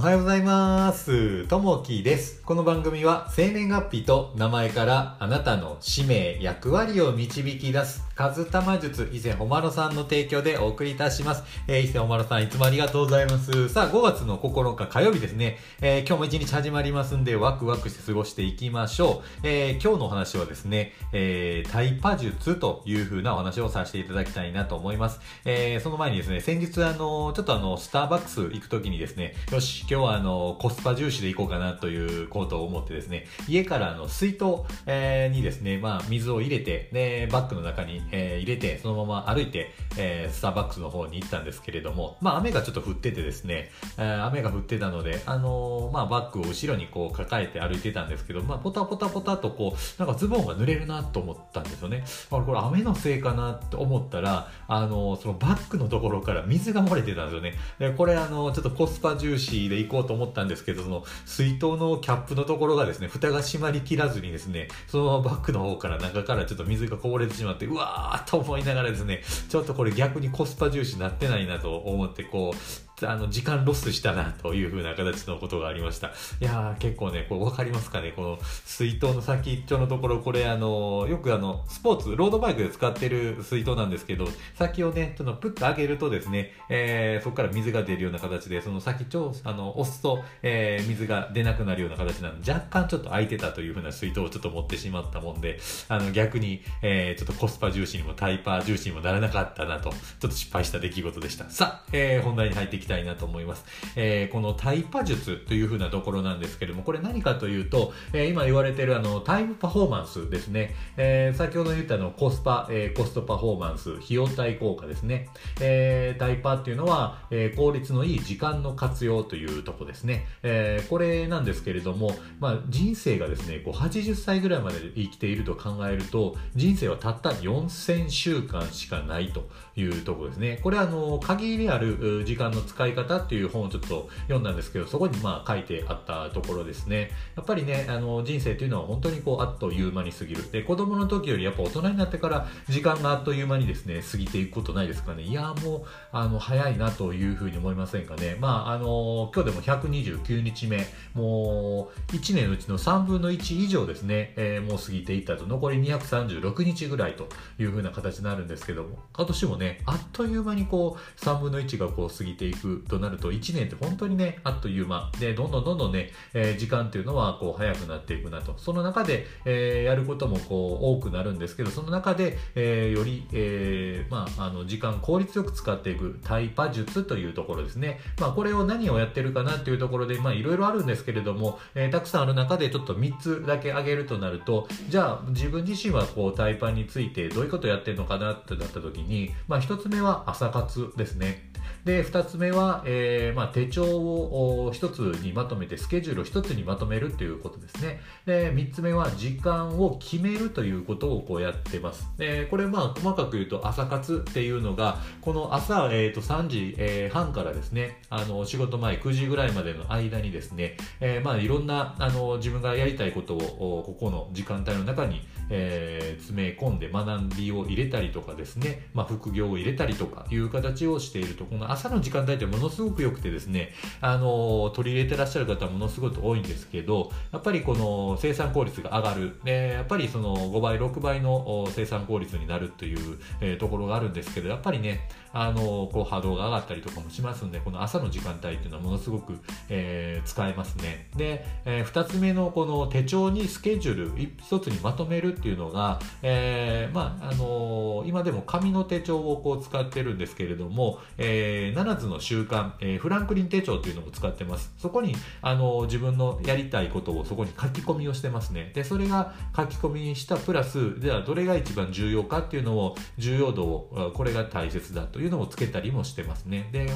[0.00, 1.46] おはようございます。
[1.46, 2.40] ともきです。
[2.40, 11.44] この番組は生年月日と名前からあなたの使命、役割を導き出す、カズタマ術、伊勢ほまろさんの提供でお送りいたします。
[11.68, 13.68] えー、伊勢ほまろさんいつもありがとうございます。
[13.68, 15.58] さあ、5月の9日火曜日ですね。
[15.82, 19.46] えー、今日も一日始まりますんで、ワクワクして過ごしていきましょう。
[19.46, 25.20] えー、今日のお話はですね、え、タイパ術という風なお話をさせていただきたいなと思います。
[25.44, 34.44] え、その前にですね、先日あの、ちょっとあの、スターバックス行くときにですね、よし、今日はあの、コスパ重視で行こうかなということを思ってですね、家からあの、水筒、
[34.86, 52.04] えー、にですね、まあ、水を入れて、で、バッグの中に、えー、入れて、そのまま歩いて、えー、スターバックスの方に行ったんですけれども、まあ、雨がちょっと降っててですね、えー、雨が降ってたので、あのーまあ、バッグを後ろにこう抱えて歩いてたんですけど、まあ、ポタポタポタとこう、なんかズボンが濡れるなと思ったんですよね。
[52.30, 57.54] あ、これ雨のせいかなって思ったら、あのーそのバッグのところから水が漏れてたんですよね。
[57.80, 76.08] で、これあのーちょっとコスパ重視で行こうと思ったんですけど、その水筒のキャップのところがですね、蓋が閉まりきらずにですね、そのままバッグの方から中からちょっと水がこぼれてしまって、うわーと思いながらですね、ちょっとこれ逆にコスパ重視になってないなと思って、こう、あの、時間ロスしたなという風な形のことがありました。
[76.08, 76.10] い
[76.44, 78.12] やー、結構ね、これ分かりますかね？
[78.14, 101.48] この水筒の先っちょのところ、これあの、よくあの、スポーツ、ロードバイクで使ってる水筒なんですけど、先をね、ちょっとプッと上げるとですね、えー、そこから水が出るような形で、その先ちょ、あの、押すと、えー、水が出なくなるような形なんで、若干ちょっと空いてたという風な水筒をちょっと持ってしまったもんで、あの、逆に、えー、ちょっとコスパ重視にもタイパー重視にもならなかったなと、ちょっと失敗した出来事でした。
[101.50, 103.64] さあ、えー、本題に入っていきたいなと思います。
[103.96, 110.74] えーこのタイパ術という風なところなんですけれども、これ何かというと、えー今言われてるあの、タイムパフォーマンスですね。
[110.96, 115.28] えー先ほど言ったの、コスパ、えーコストパフォーマンス、費用対効果ですね。
[115.60, 120.26] えータイパっていうのは、えー効率のいい時間の活用というとこですね。
[120.42, 130.58] えーこれなんですけれども、まあ、人生がですね、こう80歳ぐらいまで生きていると考えると、人生はたった4000週間しかないというとこですね。
[130.62, 137.10] これはあの、限りある時間の使い方っていう本をちょっと読んだんですけど、そこにまあ書いてあったところですね。
[137.36, 140.50] やっぱりね、あの、人生というのは本当にこう、あっという間に過ぎる。
[140.50, 145.22] で、子供の時よりやっぱ大人になってから時間があっという間にですね、過ぎていくことないですかね。
[145.22, 145.82] いや、もう、
[146.12, 148.36] あの、早いなというふうに思いませんかね。
[148.40, 168.54] まあ、あの、今日でも129日目、もう、1年のうちの3分の1以上ですね、えーもう過ぎていったと、残り236日ぐらいというふうな形になるんですけども、今年もね、あっという間にこう、3分の1がこう過ぎていくとなると、1年って本当にね、あっという間で、どんどんどんどんね、えー時間っていうのはこう早くなっていくなと。
[168.58, 178.00] その中で、えーやることもこう多くなるんですけど、その中で、えーより、えーまあ、あの、時間効率よく使っていくタイパ術というところですね。
[178.20, 191.49] まあ、これを何をやってるかなっていうところで、まあ、いろいろあるんですけれども、えーたくさんある中でちょっと3つだけ挙げるとなると、じゃあ自分自身はこうタイパについてどういうことやってるのかなってなった時に、まあ、1つ目は朝活ですね。
[191.84, 198.00] で、二つ目は、えーまあ、手帳をお一つにまとめて、スケジュールを一つにまとめるということですね。
[198.26, 202.08] で、三つ目は、時間を決めるということをこうやってます。
[202.18, 239.38] で、これまあ、細かく言うと、朝活っていうのが、この朝、えー、と3時、えー半からですね、あの、仕事前9時ぐらいまでの間にですね、えーまあ、いろんな、あの、自分がやりたいことを、ここの時間帯の中に、えー詰め込んで学びを入れたりとかですね、まあ、副業を入れたりとかいう形をしていると、この朝の時間帯ってものすごく良くてですね、あの、取り入れてらっしゃる方はものすごく多いんですけど、やっぱりこの生産効率が上がる、でやっぱりその5倍、6倍のお生産効率になるという、えところがあるんですけど、やっぱりね、あの、こう波動が上がったりとかもしますんで、この朝の時間帯っていうのはものすごく、
[239.68, 241.08] えー使えますね。
[241.16, 254.72] で、えー二つ目のこの手帳にスケジュール一つにまとめるっていうのが、えーまあ、あのー今でも紙の手帳をこう使ってるんですけれども、えー7つの習慣、えーフランクリン手帳っていうのを使ってます。
[254.78, 258.72] そこに、あの自分のやりたいことをそこに書き込みをしてますね。
[258.74, 266.68] で、それが書き込みにしたプラス、じゃあどれが一番重要かっていうのを、重要度を、これが大切だというのをつけたりもしてますね。
[266.72, 266.88] で、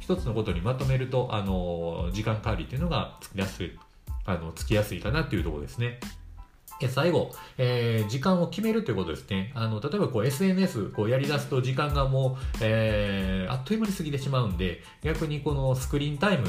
[0.00, 3.78] 一つのことにまとめると、あの時間管理っていうのがつきやすい、
[4.24, 5.98] あの、つきやすいかなっていうところですね。
[6.88, 9.52] 最後、えー、時間を決めるということですね。
[9.54, 16.46] あの、例えばこう SNS こうやり出すと時間がもう、えー、あっという間に過ぎてしまうんで、逆にこのスクリーンタイム、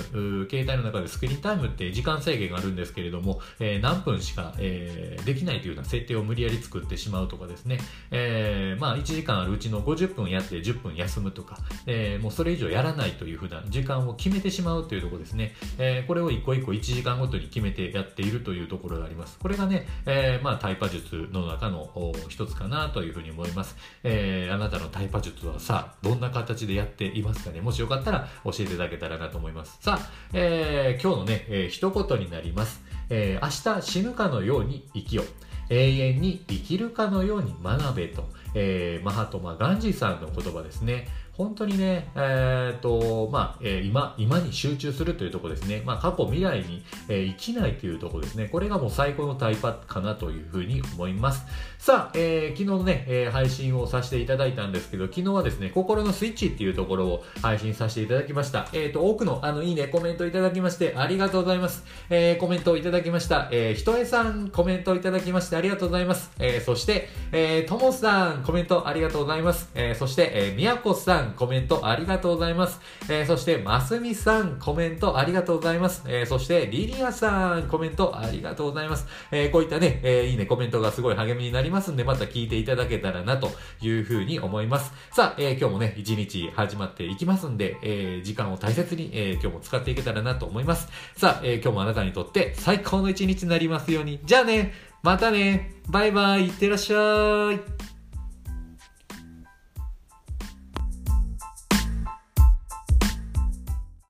[0.50, 7.80] 携帯の中でスクリーンタイムって時間制限があるんですけれども、えー、何分しか、え、できないというような設定を無理やり作ってしまうとかですね、
[8.12, 15.54] え、まあ1時間あるうちの50分やって10分休むとか、え、もうそれ以上やらないというふうな時間を決めてしまうというところですね。
[15.78, 19.38] え、これを一個一個1時間ごとに決めてやっているというところがあります。
[19.40, 23.76] これがね、ええー、まあ、タイパ術の中の一つかなというふうに思います。
[24.04, 27.62] えー、あなたのタイパ術はさあ、どんな形でやっていますかね？
[27.62, 29.80] もしよかったら教えていただけたらなと思います。
[29.82, 32.84] さあ、えー、今日のね、えー、一言になります。
[33.10, 35.24] えー、明日死ぬかのように生きよ。
[35.70, 41.08] 永遠に生きるかのように学べと、えー、マハトマ・ガンジーさんの言葉ですね。
[41.36, 45.82] 本当にね、えっ、ー、と、まあ、えー、今、今に集中するというところですね。
[45.84, 48.50] まあ、過去、未来に、えー、生きないというところですね。
[48.52, 51.44] これがもう最高のタイパかなというふうに思います。
[51.80, 58.68] さあ、えー、昨日のね、えー、配信をさせていただいたんですけど、昨日はですね、心のスイッチっていうところを配信させていただきました。
[58.72, 61.84] えっ、ー、と、多くの、あの、いいね、コメントいただきまして、ありがとうございます。
[62.12, 63.50] えー、コメントをいただきました。
[63.52, 66.32] えー、ひとえさん、コメントをいただきまして、ありがとうございます。
[66.38, 69.72] えー、そして、えー、ともさん、コメントありがとうございます。
[69.74, 72.80] えー、そして、え、みやこさん、んコメントありりがとうございます。
[73.10, 76.04] えー、そして、ますみさん、コメントありがとうございます。
[76.06, 79.08] えー、そして、リリアさん、コメントありがとうございます。
[79.32, 84.94] えー、こういったね、えいいね、コメントがすごい励みになりますんで、また聞いていただけたらなというふうに思います。
[85.12, 90.90] さあ、え今日もね、一日始まっていきますんで、え時間を大切に、え今日も使っていけたらなと思います。
[91.16, 94.20] さあ、え今日もあなたにとって最高の一日になりますように。
[94.24, 97.93] じゃあね、またね、バイバイ、いってらっしゃい。